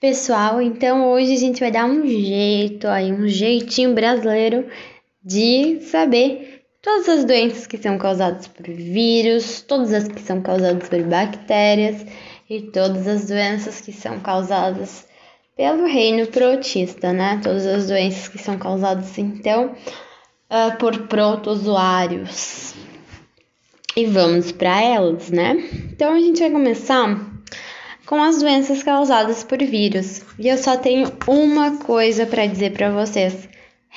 [0.00, 0.62] pessoal.
[0.62, 4.66] Então hoje a gente vai dar um jeito aí, um jeitinho brasileiro
[5.22, 10.88] de saber todas as doenças que são causadas por vírus, todas as que são causadas
[10.88, 12.06] por bactérias
[12.48, 15.06] e todas as doenças que são causadas
[15.56, 17.40] pelo reino protista, né?
[17.42, 19.74] Todas as doenças que são causadas então
[20.50, 22.74] uh, por protozoários.
[23.96, 25.56] E vamos para elas, né?
[25.92, 27.37] Então a gente vai começar
[28.08, 30.22] com as doenças causadas por vírus.
[30.38, 33.46] E eu só tenho uma coisa para dizer para vocês.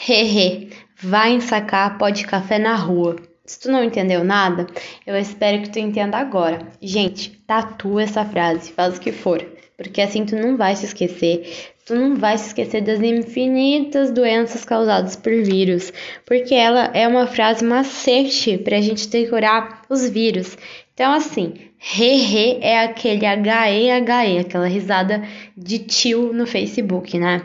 [0.05, 0.69] Hehe,
[1.01, 3.15] vai ensacar pó de café na rua.
[3.45, 4.67] Se tu não entendeu nada,
[5.07, 6.67] eu espero que tu entenda agora.
[6.81, 9.45] Gente, tatua essa frase, faz o que for,
[9.77, 11.71] porque assim tu não vai se esquecer.
[11.85, 15.91] Tu não vai se esquecer das infinitas doenças causadas por vírus,
[16.25, 20.57] porque ela é uma frase macete para a gente decorar os vírus.
[21.01, 25.27] Então, assim, Hehe é aquele HE-HE, aquela risada
[25.57, 27.43] de tio no Facebook, né?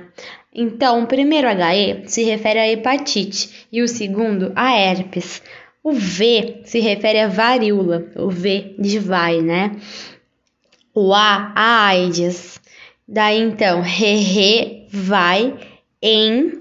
[0.54, 5.42] Então, o primeiro HE se refere à hepatite e o segundo a herpes.
[5.82, 9.74] O V se refere à varíola, o V de vai, né?
[10.94, 12.60] O A, a AIDS.
[13.08, 15.56] Daí então, Hehe vai
[16.02, 16.52] em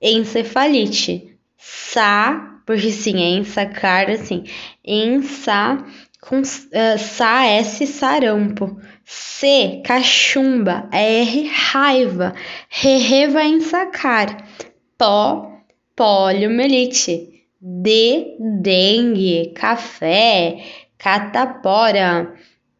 [0.00, 1.36] encefalite.
[1.58, 4.44] Sa, porque sim, é ensacar assim.
[4.84, 5.84] Ensa
[6.28, 12.34] com uh, Sa S sarampo, C cachumba, R raiva,
[12.68, 14.44] Re vai ensacar,
[14.98, 15.52] Pó
[15.94, 20.64] poliomielite, D dengue, café,
[20.98, 22.34] catapora,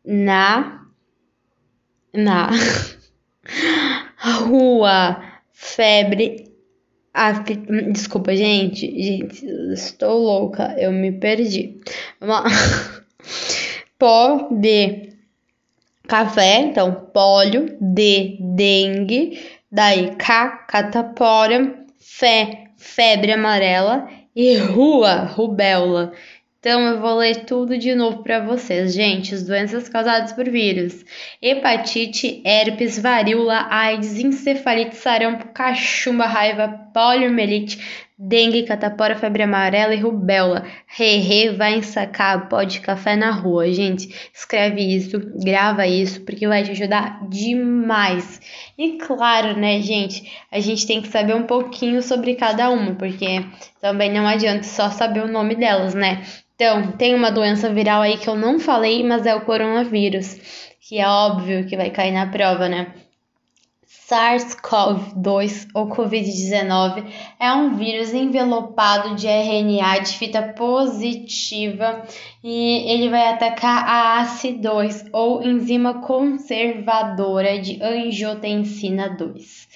[0.05, 0.83] na
[2.13, 2.51] na
[4.47, 6.47] rua, febre
[7.93, 8.81] Desculpa, gente.
[9.03, 10.75] Gente, estou louca.
[10.79, 11.81] Eu me perdi.
[12.21, 12.45] Vamos lá.
[13.99, 15.11] Pó de
[16.07, 19.39] café, então pólio, de dengue,
[19.71, 26.13] daí K, catapora, fé, febre amarela e rua, rubéola.
[26.59, 29.33] Então eu vou ler tudo de novo para vocês, gente.
[29.33, 31.05] As doenças causadas por vírus:
[31.41, 40.65] hepatite, herpes, varíola, AIDS, encefalite, sarampo, cachumba, raiva, poliomielite, dengue, catapora, febre amarela e rubéola.
[40.87, 44.31] Re, re, vai ensacar pó de café na rua, gente.
[44.33, 48.41] Escreve isso, grava isso, porque vai te ajudar demais.
[48.79, 53.45] E claro, né, gente, a gente tem que saber um pouquinho sobre cada uma, porque
[53.81, 56.23] também não adianta só saber o nome delas, né?
[56.55, 60.39] Então, tem uma doença viral aí que eu não falei, mas é o coronavírus,
[60.81, 62.95] que é óbvio que vai cair na prova, né?
[63.87, 67.05] SARS-CoV-2 ou COVID-19
[67.39, 72.03] é um vírus envelopado de RNA de fita positiva
[72.43, 79.69] e ele vai atacar a ACE2 ou enzima conservadora de angiotensina 2.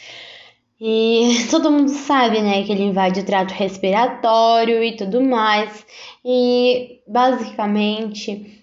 [0.81, 5.87] E todo mundo sabe, né, que ele invade o trato respiratório e tudo mais.
[6.25, 8.60] E basicamente,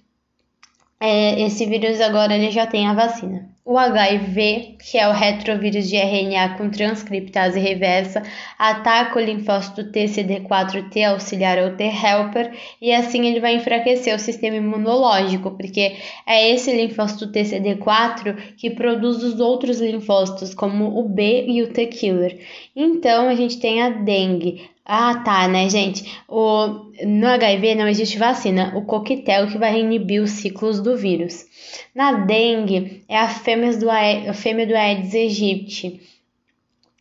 [0.99, 3.47] é, esse vírus agora ele já tem a vacina.
[3.63, 8.23] O HIV, que é o retrovírus de RNA com transcriptase reversa,
[8.57, 15.51] ataca o linfócito TCD4T auxiliar ou T-helper e assim ele vai enfraquecer o sistema imunológico,
[15.51, 21.67] porque é esse linfócito TCD4 que produz os outros linfócitos, como o B e o
[21.67, 22.39] T-killer.
[22.73, 26.17] Então a gente tem a dengue, ah, tá, né, gente?
[26.29, 31.45] O, no HIV não existe vacina, o coquetel que vai inibir os ciclos do vírus.
[31.93, 36.01] Na dengue, é a fêmea do, a fêmea do Aedes aegypti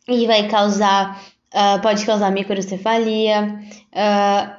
[0.05, 3.57] e vai causar, uh, pode causar microcefalia.
[3.93, 4.57] Uh,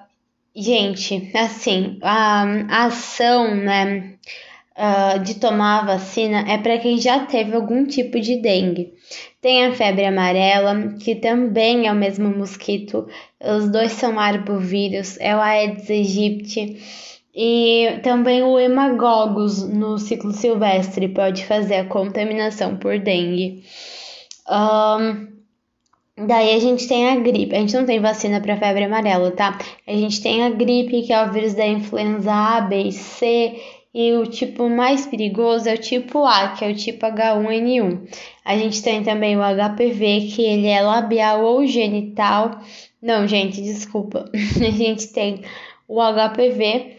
[0.56, 4.15] gente, assim, a, a ação, né,
[4.78, 8.94] uh, de tomar a vacina é para quem já teve algum tipo de dengue.
[9.41, 13.06] Tem a febre amarela, que também é o mesmo mosquito,
[13.41, 16.77] os dois são arbovírus, é o Aedes aegypti.
[17.34, 23.63] E também o hemagogos no ciclo silvestre pode fazer a contaminação por dengue.
[24.51, 25.28] Um,
[26.27, 27.54] daí a gente tem a gripe.
[27.54, 29.57] A gente não tem vacina para febre amarela, tá?
[29.86, 33.54] A gente tem a gripe, que é o vírus da influenza A, B e C
[33.94, 38.08] e o tipo mais perigoso é o tipo A, que é o tipo H1N1.
[38.44, 42.60] A gente tem também o HPV, que ele é labial ou genital.
[43.00, 44.30] Não, gente, desculpa.
[44.34, 45.42] A gente tem
[45.86, 46.98] o HPV.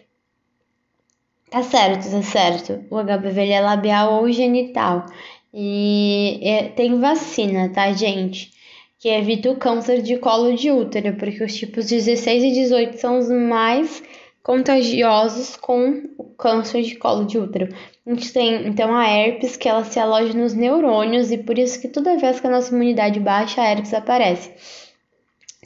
[1.49, 2.85] Tá certo, tá certo.
[2.89, 5.05] O HPV ele é labial ou genital.
[5.53, 8.51] E é, tem vacina, tá, gente?
[8.99, 13.17] Que evita o câncer de colo de útero, porque os tipos 16 e 18 são
[13.17, 14.03] os mais
[14.49, 17.71] contagiosos com o câncer de colo de útero.
[18.03, 21.79] A gente tem então a herpes, que ela se aloja nos neurônios e por isso
[21.79, 24.51] que toda vez que a nossa imunidade baixa, a herpes aparece.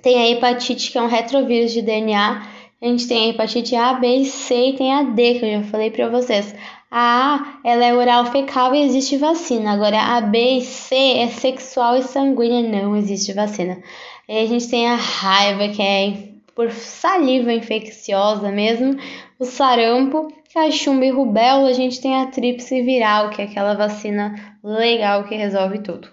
[0.02, 2.46] Tem a hepatite, que é um retrovírus de DNA.
[2.82, 5.62] A gente tem a hepatite A, B e C e tem a D, que eu
[5.62, 6.54] já falei para vocês.
[6.92, 9.72] A A, ela é oral fecal e existe vacina.
[9.72, 13.82] Agora a B e C é sexual e sanguínea, não existe vacina.
[14.28, 18.96] E a gente tem a raiva, que é por saliva infecciosa mesmo,
[19.40, 24.36] o sarampo, cachumba e rubéola, a gente tem a tríplice viral, que é aquela vacina
[24.64, 26.08] legal que resolve tudo.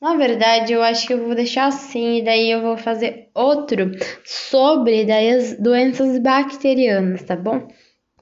[0.00, 3.92] Na verdade, eu acho que eu vou deixar assim e daí eu vou fazer outro
[4.24, 5.06] sobre
[5.60, 7.68] doenças bacterianas, tá bom?